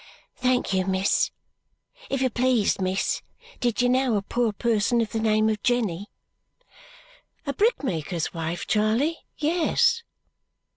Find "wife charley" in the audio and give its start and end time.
8.33-9.19